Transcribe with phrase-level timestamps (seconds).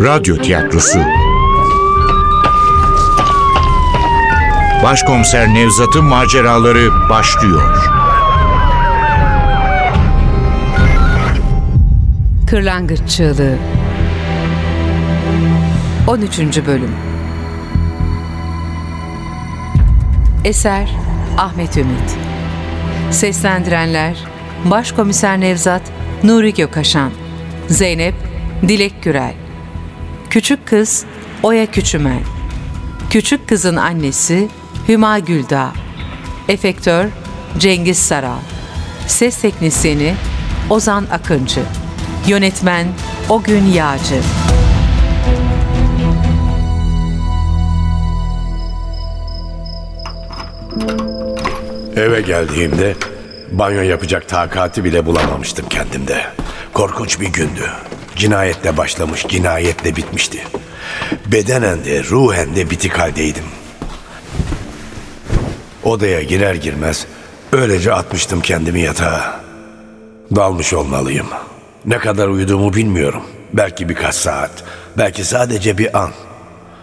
[0.00, 0.98] Radyo Tiyatrosu.
[4.82, 7.88] Başkomiser Nevzat'ın maceraları başlıyor.
[12.50, 13.56] Kırlangıç Çığlığı.
[16.06, 16.38] 13.
[16.66, 16.94] Bölüm.
[20.44, 20.90] Eser
[21.38, 22.16] Ahmet Ümit.
[23.10, 24.24] Seslendirenler
[24.64, 25.82] Başkomiser Nevzat
[26.24, 27.10] Nuri Gökaşan
[27.68, 28.14] Zeynep
[28.68, 29.49] Dilek Gürel
[30.30, 31.04] Küçük kız
[31.42, 32.20] Oya Küçümel
[33.10, 34.48] Küçük kızın annesi
[34.88, 35.72] Hüma Güldağ
[36.48, 37.04] Efektör
[37.58, 38.38] Cengiz Saral
[39.06, 40.14] Ses teknisyeni
[40.70, 41.60] Ozan Akıncı.
[42.26, 42.86] Yönetmen
[43.28, 44.20] Ogün Yağcı.
[51.96, 52.94] Eve geldiğimde
[53.52, 56.22] banyo yapacak takati bile bulamamıştım kendimde.
[56.72, 57.70] Korkunç bir gündü.
[58.20, 60.38] Cinayetle başlamış, cinayetle bitmişti.
[61.26, 63.44] Bedenen de, ruhen de bitik haldeydim.
[65.84, 67.06] Odaya girer girmez
[67.52, 69.40] öylece atmıştım kendimi yatağa.
[70.36, 71.26] Dalmış olmalıyım.
[71.86, 73.22] Ne kadar uyuduğumu bilmiyorum.
[73.52, 74.64] Belki birkaç saat,
[74.98, 76.10] belki sadece bir an.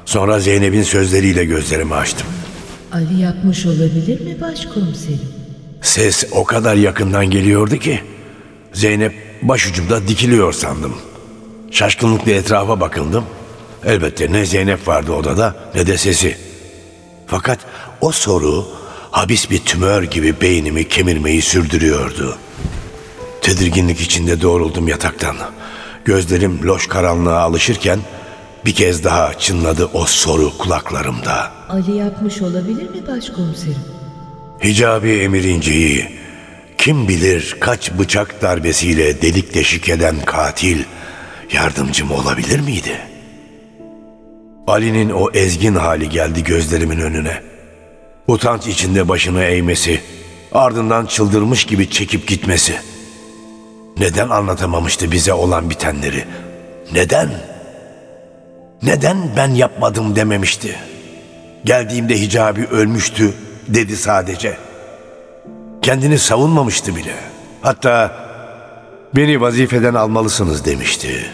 [0.06, 2.28] Sonra Zeynep'in sözleriyle gözlerimi açtım.
[2.92, 5.34] Ali yapmış olabilir mi başkomiserim?
[5.82, 8.02] Ses o kadar yakından geliyordu ki
[8.74, 10.96] Zeynep başucumda dikiliyor sandım.
[11.72, 13.26] Şaşkınlıkla etrafa bakındım.
[13.86, 16.38] Elbette ne Zeynep vardı odada ne de sesi.
[17.28, 17.60] Fakat
[18.02, 18.66] o soru
[19.12, 22.38] habis bir tümör gibi beynimi kemirmeyi sürdürüyordu.
[23.42, 25.36] Tedirginlik içinde doğruldum yataktan.
[26.06, 28.00] Gözlerim loş karanlığa alışırken
[28.66, 31.52] bir kez daha çınladı o soru kulaklarımda.
[31.70, 33.86] Ali yapmış olabilir mi başkomiserim?
[34.64, 36.18] Hicabi Emir İnci'yi
[36.78, 40.84] kim bilir kaç bıçak darbesiyle delik deşik eden katil
[41.54, 42.98] yardımcım olabilir miydi?
[44.68, 47.42] Ali'nin o ezgin hali geldi gözlerimin önüne.
[48.28, 50.02] Utanç içinde başını eğmesi,
[50.52, 52.76] ardından çıldırmış gibi çekip gitmesi.
[54.00, 56.26] Neden anlatamamıştı bize olan bitenleri?
[56.94, 57.30] Neden?
[58.84, 60.76] Neden ben yapmadım dememişti?
[61.66, 63.34] Geldiğimde hicabi ölmüştü
[63.68, 64.58] dedi sadece.
[65.82, 67.14] Kendini savunmamıştı bile.
[67.62, 68.27] Hatta
[69.16, 71.26] beni vazifeden almalısınız demişti.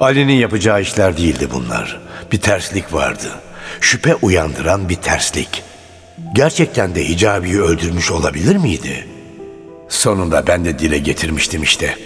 [0.00, 2.00] Ali'nin yapacağı işler değildi bunlar.
[2.32, 3.26] Bir terslik vardı.
[3.80, 5.62] Şüphe uyandıran bir terslik.
[6.34, 9.06] Gerçekten de hicabiyi öldürmüş olabilir miydi?
[9.88, 11.96] Sonunda ben de dile getirmiştim işte.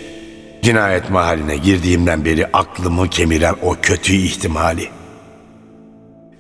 [0.63, 4.89] Cinayet mahalline girdiğimden beri aklımı kemiren o kötü ihtimali.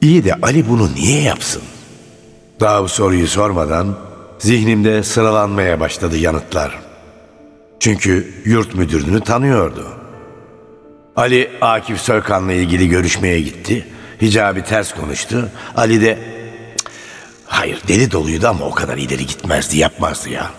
[0.00, 1.62] İyi de Ali bunu niye yapsın?
[2.60, 3.98] Daha bu soruyu sormadan
[4.38, 6.87] zihnimde sıralanmaya başladı yanıtlar.
[7.80, 9.86] Çünkü yurt müdürünü tanıyordu.
[11.16, 13.86] Ali Akif Soykan'la ilgili görüşmeye gitti.
[14.22, 15.48] Hicabi ters konuştu.
[15.76, 16.18] Ali de
[16.78, 16.90] "Cık,
[17.46, 20.50] hayır deli doluydu ama o kadar ileri gitmezdi yapmazdı ya.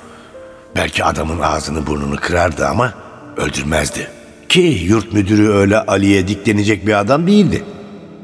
[0.75, 2.93] Belki adamın ağzını burnunu kırardı ama
[3.37, 4.07] öldürmezdi.
[4.49, 7.63] Ki yurt müdürü öyle Ali'ye diklenecek bir adam değildi.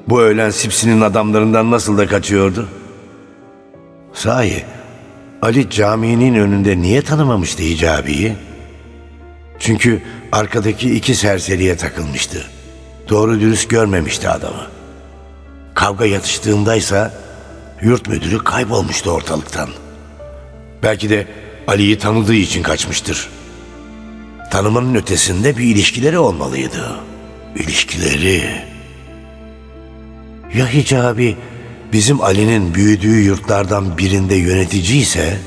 [0.09, 2.67] Bu öğlen Sipsi'nin adamlarından nasıl da kaçıyordu?
[4.13, 4.63] Sahi
[5.41, 8.33] Ali caminin önünde niye tanımamıştı hicabiyi?
[9.59, 10.01] Çünkü
[10.31, 12.45] arkadaki iki serseriye takılmıştı.
[13.09, 14.67] Doğru dürüst görmemişti adamı.
[15.73, 17.13] Kavga yatıştığındaysa
[17.81, 19.69] yurt müdürü kaybolmuştu ortalıktan.
[20.83, 21.27] Belki de
[21.67, 23.29] Ali'yi tanıdığı için kaçmıştır.
[24.51, 26.99] Tanımanın ötesinde bir ilişkileri olmalıydı.
[27.55, 28.43] İlişkileri.
[30.55, 31.37] Ya hicabi
[31.93, 35.37] bizim Ali'nin büyüdüğü yurtlardan birinde yönetici ise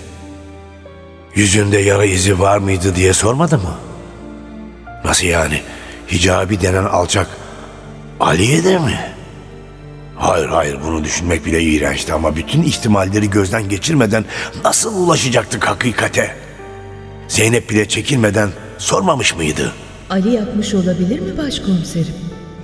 [1.34, 3.87] yüzünde yara izi var mıydı diye sormadı mı?
[5.08, 5.62] Nasıl yani?
[6.12, 7.26] Hicabi denen alçak
[8.20, 9.00] Ali'ye de mi?
[10.16, 14.24] Hayır hayır bunu düşünmek bile iğrençti ama bütün ihtimalleri gözden geçirmeden
[14.64, 16.36] nasıl ulaşacaktık hakikate?
[17.28, 19.72] Zeynep bile çekilmeden sormamış mıydı?
[20.10, 22.14] Ali yapmış olabilir mi başkomiserim?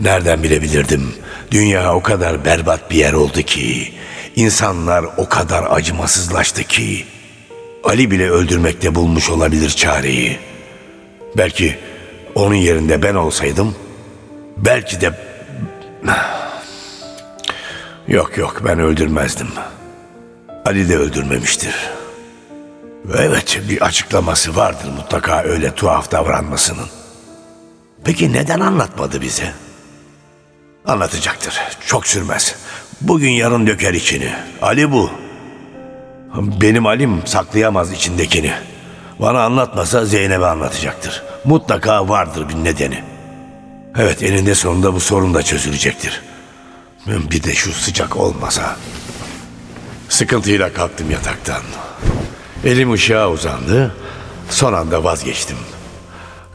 [0.01, 1.15] Nereden bilebilirdim?
[1.51, 3.93] Dünya o kadar berbat bir yer oldu ki,
[4.37, 7.05] insanlar o kadar acımasızlaştı ki,
[7.85, 10.39] Ali bile öldürmekte bulmuş olabilir çareyi.
[11.37, 11.77] Belki
[12.35, 13.75] onun yerinde ben olsaydım,
[14.57, 15.13] belki de...
[18.09, 19.49] Yok yok ben öldürmezdim.
[20.67, 21.75] Ali de öldürmemiştir.
[23.19, 26.87] Evet bir açıklaması vardır mutlaka öyle tuhaf davranmasının.
[28.05, 29.53] Peki neden anlatmadı bize?
[30.87, 31.61] Anlatacaktır.
[31.87, 32.57] Çok sürmez.
[33.01, 34.33] Bugün yarın döker içini.
[34.63, 35.11] Ali bu.
[36.35, 38.53] Benim Alim saklayamaz içindekini.
[39.21, 41.23] Bana anlatmasa Zeynep'e anlatacaktır.
[41.45, 43.03] Mutlaka vardır bir nedeni.
[43.99, 46.23] Evet eninde sonunda bu sorun da çözülecektir.
[47.07, 48.77] Bir de şu sıcak olmasa.
[50.09, 51.63] Sıkıntıyla kalktım yataktan.
[52.65, 53.95] Elim ışığa uzandı.
[54.51, 55.57] Son anda vazgeçtim.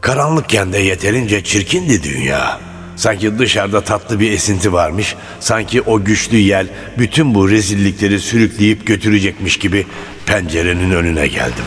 [0.02, 2.60] Karanlıkken de yeterince çirkindi dünya.
[2.96, 5.16] Sanki dışarıda tatlı bir esinti varmış.
[5.40, 9.88] Sanki o güçlü yel bütün bu rezillikleri sürükleyip götürecekmiş gibi
[10.26, 11.66] pencerenin önüne geldim.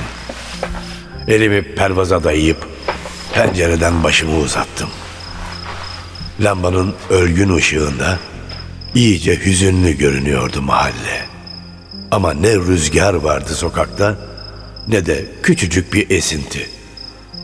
[1.28, 2.71] Elimi pervaza dayayıp
[3.34, 4.88] pencereden başımı uzattım.
[6.40, 8.18] Lambanın ölgün ışığında
[8.94, 11.26] iyice hüzünlü görünüyordu mahalle.
[12.10, 14.16] Ama ne rüzgar vardı sokakta
[14.88, 16.70] ne de küçücük bir esinti.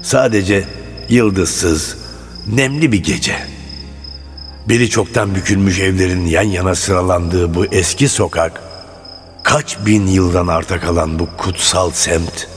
[0.03, 0.65] Sadece
[1.09, 1.97] yıldızsız,
[2.47, 3.37] nemli bir gece.
[4.69, 8.63] Biri çoktan bükülmüş evlerin yan yana sıralandığı bu eski sokak,
[9.43, 12.49] kaç bin yıldan arta kalan bu kutsal semt,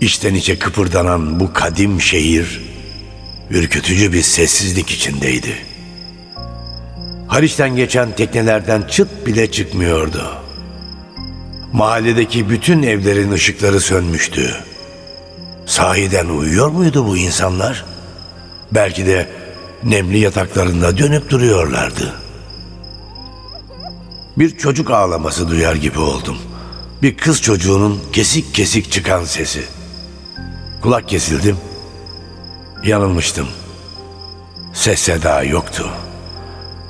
[0.00, 2.60] içten içe kıpırdanan bu kadim şehir,
[3.50, 5.56] ürkütücü bir sessizlik içindeydi.
[7.28, 10.34] Haliç'ten geçen teknelerden çıt bile çıkmıyordu.
[11.72, 14.54] Mahalledeki bütün evlerin ışıkları sönmüştü.
[15.66, 17.84] Sahiden uyuyor muydu bu insanlar?
[18.72, 19.28] Belki de
[19.84, 22.14] nemli yataklarında dönüp duruyorlardı.
[24.36, 26.38] Bir çocuk ağlaması duyar gibi oldum.
[27.02, 29.64] Bir kız çocuğunun kesik kesik çıkan sesi.
[30.82, 31.56] Kulak kesildim.
[32.84, 33.48] Yanılmıştım.
[34.72, 35.90] Ses seda yoktu.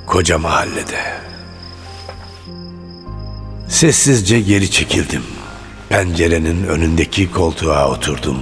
[0.06, 1.00] Koca mahallede.
[3.68, 5.22] Sessizce geri çekildim.
[5.88, 8.38] Pencerenin önündeki koltuğa oturdum.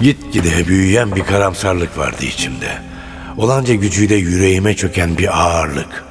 [0.00, 2.78] Gitgide büyüyen bir karamsarlık vardı içimde.
[3.36, 6.04] Olanca gücüyle yüreğime çöken bir ağırlık.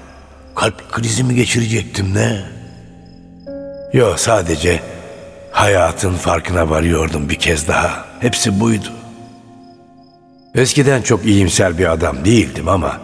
[0.55, 2.43] Kalp krizi mi geçirecektim ne?
[3.93, 4.79] Yok sadece
[5.51, 8.05] hayatın farkına varıyordum bir kez daha.
[8.19, 8.87] Hepsi buydu.
[10.55, 12.97] Eskiden çok iyimser bir adam değildim ama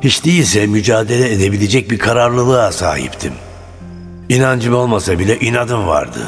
[0.00, 3.32] hiç değilse mücadele edebilecek bir kararlılığa sahiptim.
[4.28, 6.20] İnancım olmasa bile inadım vardı.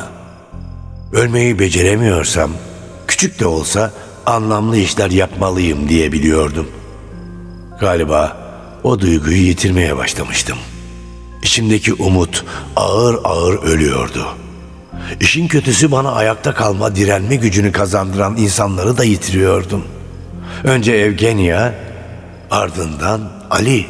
[1.12, 2.50] Ölmeyi beceremiyorsam,
[3.06, 3.93] küçük de olsa
[4.26, 6.69] anlamlı işler yapmalıyım diye biliyordum.
[7.81, 8.37] Galiba
[8.82, 10.58] o duyguyu yitirmeye başlamıştım.
[11.43, 12.44] İçimdeki umut
[12.76, 14.26] ağır ağır ölüyordu.
[15.20, 19.85] İşin kötüsü bana ayakta kalma, direnme gücünü kazandıran insanları da yitiriyordum.
[20.64, 21.75] Önce Evgenya,
[22.50, 23.20] ardından
[23.50, 23.87] Ali.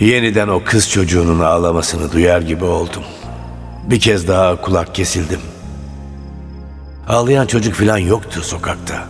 [0.00, 3.02] Yeniden o kız çocuğunun ağlamasını duyar gibi oldum.
[3.90, 5.40] Bir kez daha kulak kesildim.
[7.08, 9.04] Ağlayan çocuk falan yoktu sokakta.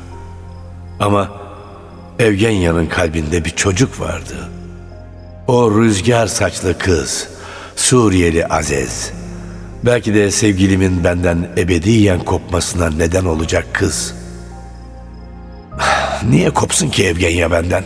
[1.00, 1.30] Ama
[2.18, 4.48] Evgenya'nın kalbinde bir çocuk vardı.
[5.46, 7.28] O rüzgar saçlı kız,
[7.76, 9.12] Suriyeli Azez.
[9.86, 14.14] Belki de sevgilimin benden ebediyen kopmasına neden olacak kız.
[16.28, 17.84] Niye kopsun ki Evgenya benden?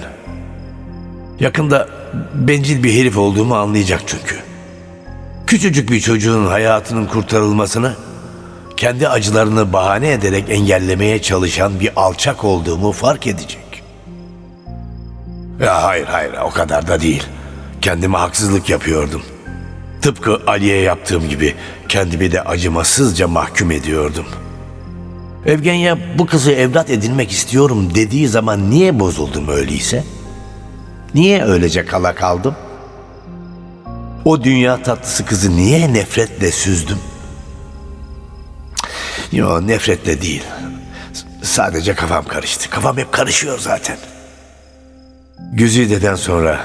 [1.40, 1.88] Yakında
[2.34, 4.36] bencil bir herif olduğumu anlayacak çünkü.
[5.46, 7.94] Küçücük bir çocuğun hayatının kurtarılmasını
[8.76, 13.82] kendi acılarını bahane ederek engellemeye çalışan bir alçak olduğumu fark edecek.
[15.60, 17.22] Ya hayır hayır o kadar da değil.
[17.80, 19.22] Kendime haksızlık yapıyordum.
[20.02, 21.54] Tıpkı Ali'ye yaptığım gibi
[21.88, 24.26] kendimi de acımasızca mahkum ediyordum.
[25.46, 30.04] Evgenya bu kızı evlat edinmek istiyorum dediği zaman niye bozuldum öyleyse?
[31.14, 32.54] Niye öylece kala kaldım?
[34.24, 36.98] O dünya tatlısı kızı niye nefretle süzdüm?
[39.32, 40.42] Yo nefretle değil.
[41.42, 42.70] Sadece kafam karıştı.
[42.70, 43.96] Kafam hep karışıyor zaten.
[45.52, 46.60] Güzide'den sonra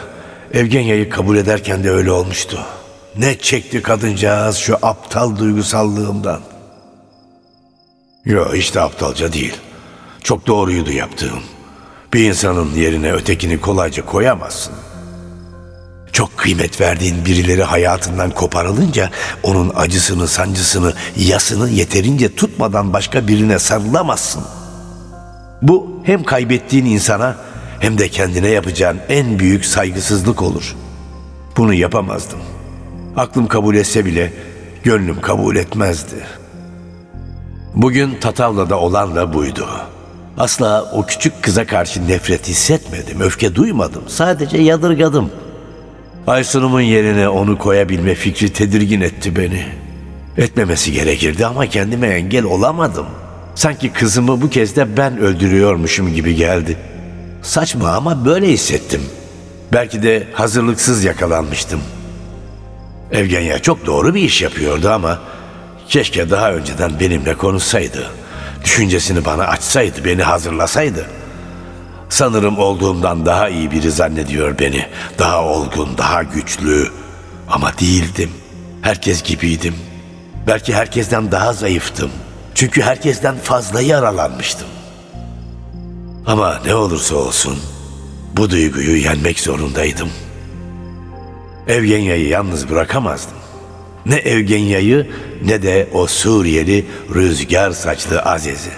[0.53, 2.65] Evgenya'yı kabul ederken de öyle olmuştu.
[3.17, 6.39] Ne çekti kadıncağız şu aptal duygusallığımdan.
[8.25, 9.53] Yo hiç de aptalca değil.
[10.23, 11.39] Çok doğruydu yaptığım.
[12.13, 14.73] Bir insanın yerine ötekini kolayca koyamazsın.
[16.11, 19.09] Çok kıymet verdiğin birileri hayatından koparılınca
[19.43, 24.43] onun acısını, sancısını, yasını yeterince tutmadan başka birine sarılamazsın.
[25.61, 27.35] Bu hem kaybettiğin insana
[27.79, 30.75] hem de kendine yapacağın en büyük saygısızlık olur.
[31.57, 32.54] Bunu yapamazdım.
[33.17, 34.33] Aklım kabul etse bile
[34.83, 36.15] gönlüm kabul etmezdi.
[37.75, 39.67] Bugün Tatavla'da olan da buydu.
[40.37, 44.03] Asla o küçük kıza karşı nefret hissetmedim, öfke duymadım.
[44.07, 45.29] Sadece yadırgadım.
[46.27, 49.65] Aysun'umun yerine onu koyabilme fikri tedirgin etti beni.
[50.37, 53.05] Etmemesi gerekirdi ama kendime engel olamadım.
[53.55, 56.77] Sanki kızımı bu kez de ben öldürüyormuşum gibi geldi.
[57.41, 59.01] Saçma ama böyle hissettim.
[59.73, 61.79] Belki de hazırlıksız yakalanmıştım.
[63.15, 65.19] Evgenya çok doğru bir iş yapıyordu ama
[65.89, 68.07] keşke daha önceden benimle konuşsaydı.
[68.63, 71.05] Düşüncesini bana açsaydı, beni hazırlasaydı.
[72.09, 74.85] Sanırım olduğumdan daha iyi biri zannediyor beni.
[75.19, 76.87] Daha olgun, daha güçlü.
[77.49, 78.31] Ama değildim.
[78.81, 79.75] Herkes gibiydim.
[80.47, 82.11] Belki herkesten daha zayıftım.
[82.55, 84.67] Çünkü herkesten fazla yaralanmıştım.
[86.25, 87.57] Ama ne olursa olsun
[88.37, 90.09] bu duyguyu yenmek zorundaydım.
[91.67, 93.37] Evgenya'yı yalnız bırakamazdım.
[94.05, 95.09] Ne Evgenya'yı
[95.45, 98.71] ne de o Suriyeli rüzgar saçlı Aziz'i.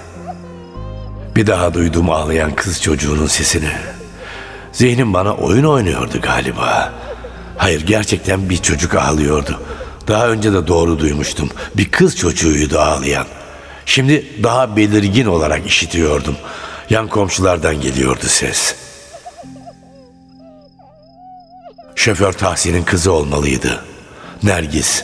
[1.35, 3.71] Bir daha duydum ağlayan kız çocuğunun sesini.
[4.71, 6.93] Zihnim bana oyun oynuyordu galiba.
[7.57, 9.61] Hayır gerçekten bir çocuk ağlıyordu.
[10.07, 11.49] Daha önce de doğru duymuştum.
[11.77, 13.27] Bir kız çocuğuydu ağlayan.
[13.85, 16.35] Şimdi daha belirgin olarak işitiyordum.
[16.89, 18.75] Yan komşulardan geliyordu ses.
[21.97, 23.83] Şoför Tahsin'in kızı olmalıydı.
[24.43, 25.03] Nergis.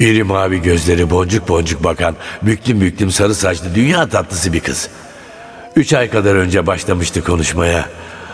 [0.00, 4.88] İri mavi gözleri boncuk boncuk bakan, büklüm büklüm sarı saçlı dünya tatlısı bir kız.
[5.76, 7.88] Üç ay kadar önce başlamıştı konuşmaya.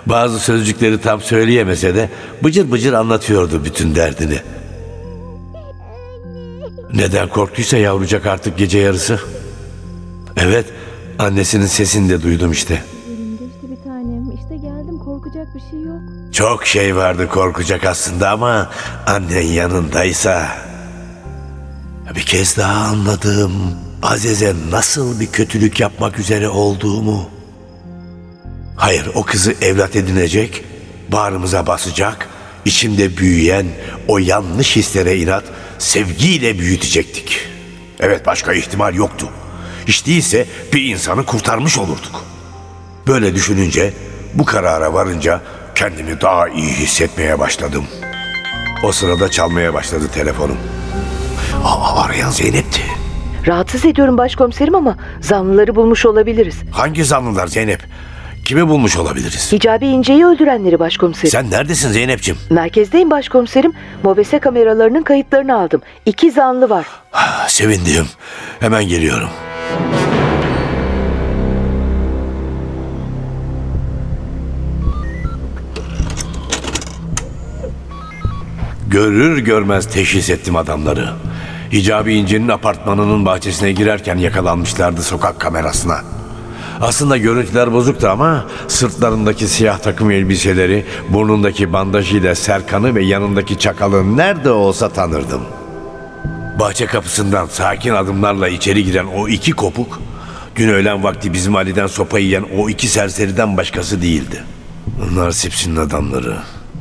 [0.06, 2.08] Bazı sözcükleri tam söyleyemese de
[2.44, 4.38] bıcır bıcır anlatıyordu bütün derdini.
[6.94, 9.20] Neden korktuysa yavrucak artık gece yarısı.
[10.36, 10.66] Evet,
[11.18, 12.82] annesinin sesini de duydum işte.
[15.48, 16.00] Korkacak bir şey yok.
[16.32, 18.70] Çok şey vardı korkacak aslında ama
[19.06, 20.48] annen yanındaysa.
[22.14, 23.52] Bir kez daha anladım
[24.02, 27.30] Aziz'e nasıl bir kötülük yapmak üzere olduğumu.
[28.76, 30.64] Hayır o kızı evlat edinecek,
[31.08, 32.28] bağrımıza basacak,
[32.64, 33.66] içimde büyüyen
[34.08, 35.44] o yanlış hislere inat
[35.78, 37.40] sevgiyle büyütecektik.
[38.00, 39.28] Evet başka ihtimal yoktu.
[39.86, 42.24] Hiç değilse bir insanı kurtarmış olurduk.
[43.06, 43.92] Böyle düşününce,
[44.38, 45.40] bu karara varınca
[45.74, 47.84] kendimi daha iyi hissetmeye başladım.
[48.84, 50.56] O sırada çalmaya başladı telefonum.
[51.64, 52.80] Aa, arayan Zeynep'ti.
[53.46, 56.56] Rahatsız ediyorum başkomiserim ama zanlıları bulmuş olabiliriz.
[56.72, 57.80] Hangi zanlılar Zeynep?
[58.44, 59.52] Kimi bulmuş olabiliriz?
[59.52, 61.30] Hicabi İnce'yi öldürenleri başkomiserim.
[61.30, 62.40] Sen neredesin Zeynep'ciğim?
[62.50, 63.72] Merkezdeyim başkomiserim.
[64.02, 65.82] Mobese kameralarının kayıtlarını aldım.
[66.06, 66.86] İki zanlı var.
[67.12, 68.06] Ah, Sevindim.
[68.60, 69.28] Hemen geliyorum.
[78.90, 81.08] Görür görmez teşhis ettim adamları.
[81.72, 86.00] Hicabi İnci'nin apartmanının bahçesine girerken yakalanmışlardı sokak kamerasına.
[86.80, 94.50] Aslında görüntüler bozuktu ama sırtlarındaki siyah takım elbiseleri, burnundaki bandajıyla Serkan'ı ve yanındaki çakalı nerede
[94.50, 95.42] olsa tanırdım.
[96.60, 100.00] Bahçe kapısından sakin adımlarla içeri giren o iki kopuk,
[100.56, 104.42] dün öğlen vakti bizim Ali'den sopa yiyen o iki serseriden başkası değildi.
[104.86, 106.36] Bunlar Sipsi'nin adamları.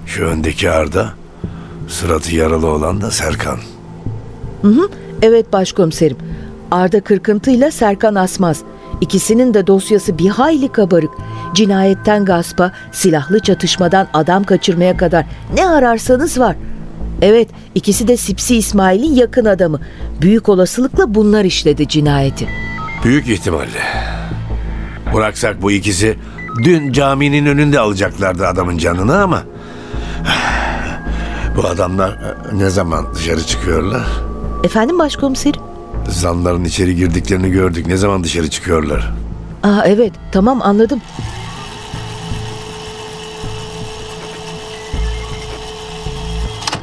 [0.06, 1.14] Şu öndeki Arda,
[1.88, 3.60] suratı yaralı olan da Serkan.
[5.22, 6.18] Evet başkomiserim.
[6.72, 8.64] Arda Kırkıntı'yla Serkan Asmaz.
[9.02, 11.12] İkisinin de dosyası bir hayli kabarık.
[11.54, 16.56] Cinayetten gaspa, silahlı çatışmadan adam kaçırmaya kadar ne ararsanız var.
[17.22, 19.80] Evet, ikisi de Sipsi İsmail'in yakın adamı.
[20.22, 22.48] Büyük olasılıkla bunlar işledi cinayeti.
[23.04, 23.82] Büyük ihtimalle.
[25.14, 26.18] Bıraksak bu ikisi
[26.64, 29.44] dün caminin önünde alacaklardı adamın canını ama...
[31.58, 34.06] Bu adamlar e, ne zaman dışarı çıkıyorlar?
[34.64, 35.62] Efendim başkomiserim?
[36.10, 37.88] Zanların içeri girdiklerini gördük.
[37.88, 39.14] Ne zaman dışarı çıkıyorlar?
[39.64, 41.02] Aa evet, tamam anladım.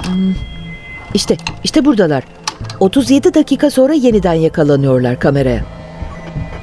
[0.06, 0.34] Hmm,
[1.14, 2.24] İşte, işte buradalar.
[2.80, 5.64] 37 dakika sonra yeniden yakalanıyorlar kameraya.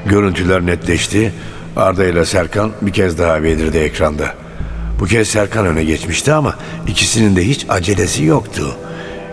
[0.05, 1.33] Görüntüler netleşti.
[1.75, 4.33] Arda ile Serkan bir kez daha belirdi ekranda.
[5.01, 6.55] Bu kez Serkan öne geçmişti ama
[6.87, 8.75] ikisinin de hiç acelesi yoktu.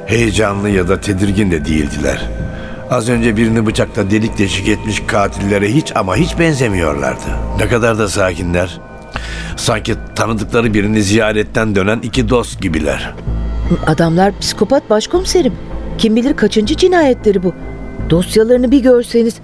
[0.07, 2.31] Heyecanlı ya da tedirgin de değildiler.
[2.91, 7.27] Az önce birini bıçakla delik deşik etmiş katillere hiç ama hiç benzemiyorlardı.
[7.59, 8.81] Ne kadar da sakinler.
[9.57, 13.15] Sanki tanıdıkları birini ziyaretten dönen iki dost gibiler.
[13.87, 15.53] Adamlar psikopat başkomiserim.
[15.99, 17.55] Kim bilir kaçıncı cinayetleri bu.
[18.11, 19.35] Dosyalarını bir görseniz.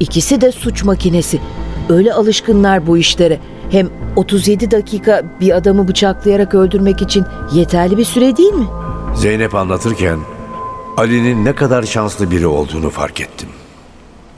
[0.00, 1.40] İkisi de suç makinesi.
[1.88, 3.38] Öyle alışkınlar bu işlere.
[3.70, 7.24] Hem 37 dakika bir adamı bıçaklayarak öldürmek için
[7.54, 8.66] yeterli bir süre değil mi?
[9.16, 10.18] Zeynep anlatırken
[10.96, 13.48] Ali'nin ne kadar şanslı biri olduğunu fark ettim.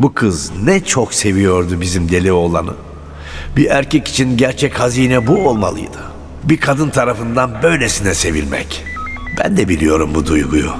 [0.00, 2.72] Bu kız ne çok seviyordu bizim deli oğlanı.
[3.56, 5.98] Bir erkek için gerçek hazine bu olmalıydı.
[6.44, 8.84] Bir kadın tarafından böylesine sevilmek.
[9.38, 10.70] Ben de biliyorum bu duyguyu.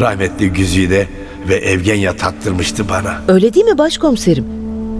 [0.00, 1.06] Rahmetli Güzide
[1.48, 3.22] ve Evgenya tattırmıştı bana.
[3.28, 4.57] Öyle değil mi başkomiserim?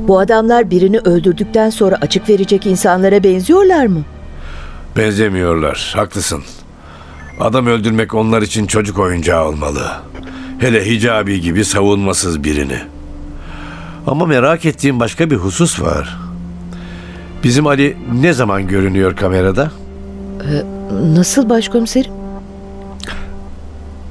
[0.09, 4.05] Bu adamlar birini öldürdükten sonra açık verecek insanlara benziyorlar mı?
[4.97, 6.43] Benzemiyorlar, haklısın.
[7.41, 9.93] Adam öldürmek onlar için çocuk oyuncağı olmalı.
[10.59, 12.79] Hele hicabi gibi savunmasız birini.
[14.07, 16.19] Ama merak ettiğim başka bir husus var.
[17.45, 19.71] Bizim Ali ne zaman görünüyor kamerada?
[21.03, 22.13] Nasıl başkomiserim?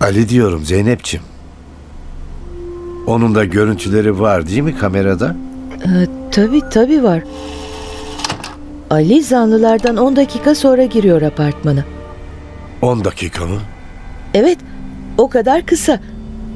[0.02, 1.26] Ali diyorum Zeynep'ciğim.
[3.08, 5.36] Onun da görüntüleri var değil mi kamerada?
[5.86, 7.22] Ee, tabii tabii var.
[8.90, 11.84] Ali zanlılardan 10 dakika sonra giriyor apartmana.
[12.82, 13.58] 10 dakika mı?
[14.34, 14.58] Evet,
[15.18, 16.00] o kadar kısa.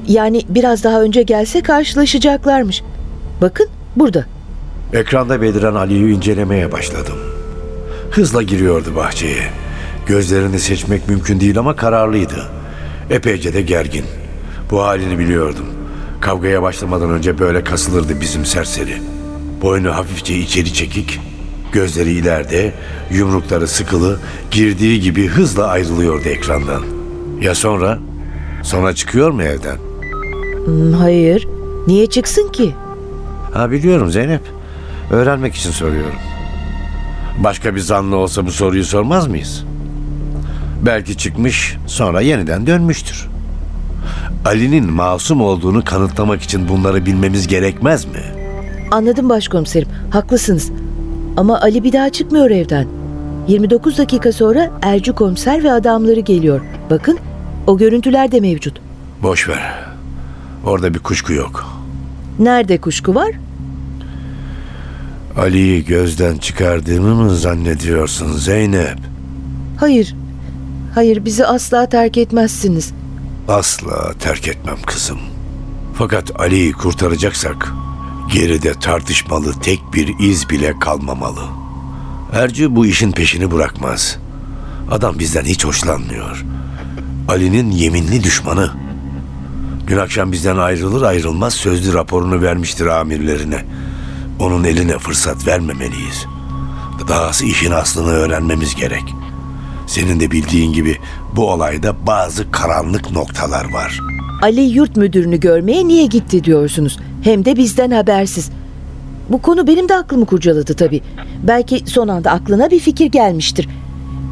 [0.08, 2.84] Yani biraz daha önce gelse karşılaşacaklarmış.
[3.42, 4.26] Bakın burada.
[4.94, 7.16] Ekranda beliren Ali'yi incelemeye başladım.
[8.12, 9.44] Hızla giriyordu bahçeye.
[10.06, 12.50] Gözlerini seçmek mümkün değil ama kararlıydı.
[13.10, 14.06] Epeyce de gergin.
[14.72, 15.66] Bu halini biliyordum.
[16.22, 19.02] Kavgaya başlamadan önce böyle kasılırdı bizim serseri.
[19.62, 21.20] Boynu hafifçe içeri çekik,
[21.72, 22.74] gözleri ileride,
[23.12, 24.20] yumrukları sıkılı,
[24.52, 26.84] girdiği gibi hızla ayrılıyordu ekrandan.
[27.42, 28.00] Ya sonra?
[28.64, 29.78] Sonra çıkıyor mu evden?
[30.66, 31.48] Hmm, hayır,
[31.88, 32.76] niye çıksın ki?
[33.54, 34.42] Ha biliyorum Zeynep.
[35.12, 36.16] Öğrenmek için soruyorum.
[37.40, 39.66] Başka bir zanlı olsa bu soruyu sormaz mıyız?
[40.82, 43.31] Belki çıkmış sonra yeniden dönmüştür.
[44.46, 48.22] Ali'nin masum olduğunu kanıtlamak için bunları bilmemiz gerekmez mi?
[48.92, 50.72] Anladım başkomiserim, haklısınız.
[51.38, 52.88] Ama Ali bir daha çıkmıyor evden.
[53.48, 56.62] 29 dakika sonra Ercü komiser ve adamları geliyor.
[56.90, 57.18] Bakın,
[57.68, 58.82] o görüntüler de mevcut.
[59.24, 59.74] Boş ver.
[60.66, 61.66] Orada bir kuşku yok.
[62.40, 63.32] Nerede kuşku var?
[65.38, 68.98] Ali'yi gözden çıkardığımı mı zannediyorsun Zeynep?
[69.78, 70.16] Hayır,
[70.96, 72.94] hayır bizi asla terk etmezsiniz.
[73.48, 75.20] Asla terk etmem kızım.
[75.96, 77.74] Fakat Ali'yi kurtaracaksak
[78.34, 81.44] geride tartışmalı tek bir iz bile kalmamalı.
[82.34, 84.18] Ercü bu işin peşini bırakmaz.
[84.92, 86.46] Adam bizden hiç hoşlanmıyor.
[87.28, 88.72] Ali'nin yeminli düşmanı.
[89.88, 93.66] Dün akşam bizden ayrılır ayrılmaz sözlü raporunu vermiştir amirlerine.
[94.40, 96.26] Onun eline fırsat vermemeliyiz.
[97.08, 99.16] Dahası işin aslını öğrenmemiz gerek.
[99.92, 100.98] Senin de bildiğin gibi
[101.36, 104.00] bu olayda bazı karanlık noktalar var.
[104.42, 107.00] Ali yurt müdürünü görmeye niye gitti diyorsunuz?
[107.24, 108.50] Hem de bizden habersiz.
[109.30, 111.02] Bu konu benim de aklımı kurcaladı tabii.
[111.44, 113.70] Belki son anda aklına bir fikir gelmiştir.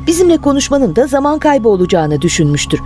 [0.08, 2.80] Bizimle konuşmanın da zaman kaybı olacağını düşünmüştür.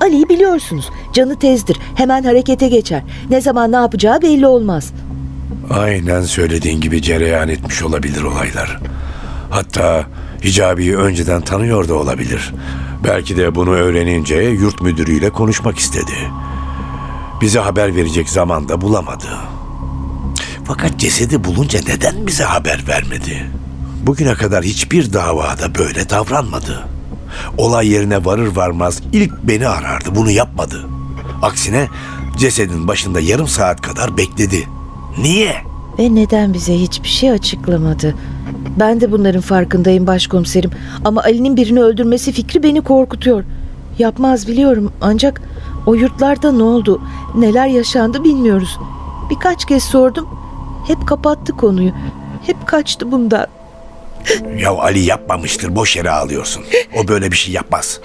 [0.00, 0.90] Ali'yi biliyorsunuz.
[1.12, 1.78] Canı tezdir.
[1.94, 3.02] Hemen harekete geçer.
[3.30, 4.92] Ne zaman ne yapacağı belli olmaz.
[5.70, 8.80] Aynen söylediğin gibi cereyan etmiş olabilir olaylar.
[9.50, 10.06] Hatta
[10.44, 12.54] Hicabi'yi önceden tanıyor da olabilir.
[13.04, 16.30] Belki de bunu öğrenince yurt müdürüyle konuşmak istedi.
[17.40, 19.28] Bize haber verecek zaman da bulamadı.
[20.64, 23.50] Fakat cesedi bulunca neden bize haber vermedi?
[24.02, 26.88] Bugüne kadar hiçbir davada böyle davranmadı.
[27.58, 30.14] Olay yerine varır varmaz ilk beni arardı.
[30.14, 30.86] Bunu yapmadı.
[31.42, 31.88] Aksine
[32.36, 34.68] cesedin başında yarım saat kadar bekledi.
[35.18, 35.54] Niye?
[35.98, 38.14] Ve neden bize hiçbir şey açıklamadı?
[38.78, 40.70] Ben de bunların farkındayım başkomiserim.
[41.04, 43.44] Ama Ali'nin birini öldürmesi fikri beni korkutuyor.
[43.98, 45.42] Yapmaz biliyorum ancak
[45.86, 47.02] o yurtlarda ne oldu,
[47.34, 48.78] neler yaşandı bilmiyoruz.
[49.30, 50.28] Birkaç kez sordum.
[50.86, 51.92] Hep kapattı konuyu.
[52.46, 53.46] Hep kaçtı bundan.
[54.58, 55.76] Ya Ali yapmamıştır.
[55.76, 56.64] Boş yere ağlıyorsun.
[56.96, 58.00] O böyle bir şey yapmaz.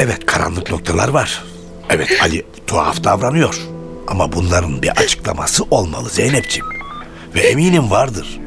[0.00, 1.44] Evet karanlık noktalar var.
[1.90, 3.60] Evet Ali tuhaf davranıyor.
[4.08, 6.66] Ama bunların bir açıklaması olmalı Zeynep'ciğim.
[7.36, 8.40] Ve eminim vardır.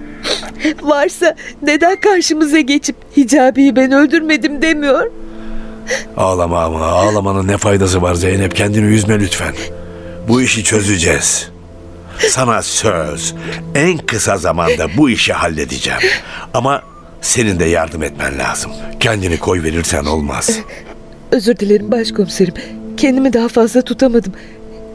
[0.81, 5.11] Varsa neden karşımıza geçip Hicabi'yi ben öldürmedim demiyor?
[6.17, 9.53] Ağlama ama ağlamanın ne faydası var Zeynep kendini üzme lütfen.
[10.27, 11.49] Bu işi çözeceğiz.
[12.29, 13.35] Sana söz
[13.75, 15.99] en kısa zamanda bu işi halledeceğim.
[16.53, 16.81] Ama
[17.21, 18.71] senin de yardım etmen lazım.
[18.99, 20.59] Kendini koy verirsen olmaz.
[21.31, 22.53] Özür dilerim başkomiserim.
[22.97, 24.33] Kendimi daha fazla tutamadım.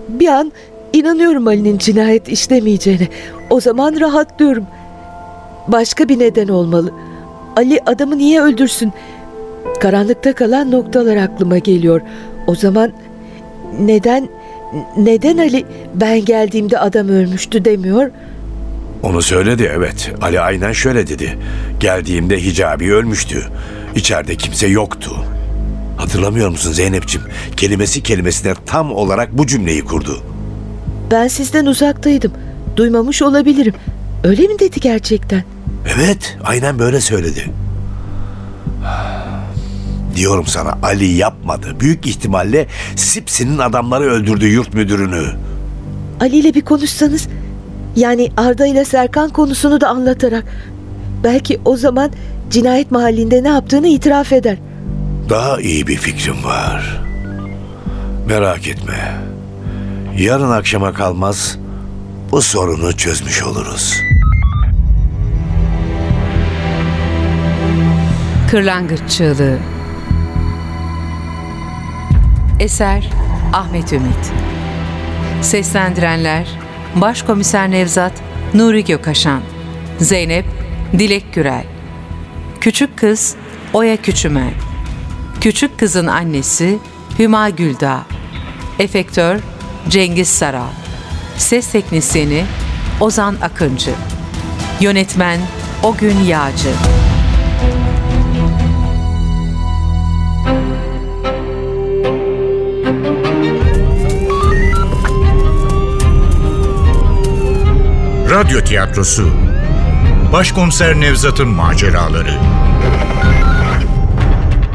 [0.08, 0.52] Bir an
[0.92, 3.08] inanıyorum Ali'nin cinayet işlemeyeceğine.
[3.54, 4.66] O zaman rahatlıyorum.
[5.68, 6.92] Başka bir neden olmalı.
[7.56, 8.92] Ali adamı niye öldürsün?
[9.80, 12.00] Karanlıkta kalan noktalar aklıma geliyor.
[12.46, 12.92] O zaman
[13.80, 14.28] neden
[14.96, 15.64] neden Ali
[15.94, 18.10] ben geldiğimde adam ölmüştü demiyor?
[19.02, 20.10] Onu söyledi evet.
[20.22, 21.38] Ali aynen şöyle dedi.
[21.80, 23.42] Geldiğimde Hicabi ölmüştü.
[23.96, 25.10] İçeride kimse yoktu.
[25.96, 27.26] Hatırlamıyor musun Zeynep'ciğim?
[27.56, 30.22] Kelimesi kelimesine tam olarak bu cümleyi kurdu.
[31.10, 32.32] Ben sizden uzaktaydım.
[32.76, 33.74] Duymamış olabilirim.
[34.24, 35.42] Öyle mi dedi gerçekten?
[35.96, 37.50] Evet, aynen böyle söyledi.
[40.16, 41.76] Diyorum sana Ali yapmadı.
[41.80, 45.22] Büyük ihtimalle Sipsi'nin adamları öldürdü yurt müdürünü.
[46.20, 47.28] Ali ile bir konuşsanız
[47.96, 50.44] yani Arda ile Serkan konusunu da anlatarak
[51.24, 52.10] belki o zaman
[52.50, 54.56] cinayet mahallinde ne yaptığını itiraf eder.
[55.30, 57.00] Daha iyi bir fikrim var.
[58.28, 59.14] Merak etme.
[60.18, 61.58] Yarın akşama kalmaz
[62.34, 64.00] bu sorunu çözmüş oluruz.
[68.50, 69.58] Kırlangıç Çığlığı.
[72.60, 73.10] Eser
[73.52, 74.32] Ahmet Ümit.
[75.42, 76.48] Seslendirenler
[76.94, 78.12] Başkomiser Nevzat
[78.54, 79.40] Nuri Gökaşan
[79.98, 80.46] Zeynep
[80.92, 81.64] Dilek Gürel
[82.60, 83.36] Küçük Kız
[83.72, 84.52] Oya Küçümer
[85.40, 86.78] Küçük Kızın Annesi
[87.18, 88.02] Hüma Güldağ
[88.78, 89.40] Efektör
[89.88, 90.83] Cengiz Saral.
[91.38, 92.44] Ses Teknisyeni
[93.00, 93.90] Ozan Akıncı.
[94.80, 95.40] Yönetmen
[95.82, 96.68] Ogün Yağcı.
[108.30, 109.30] Radyo tiyatrosu.
[110.32, 112.63] Başkomiser Nevzat'ın maceraları